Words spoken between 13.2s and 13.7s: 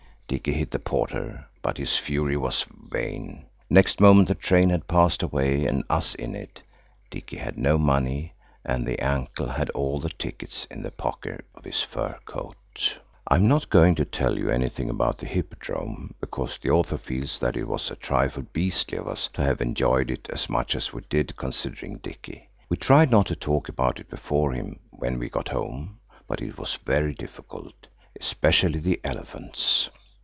I am not